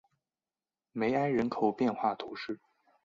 [0.93, 2.59] 梅埃人口变化图示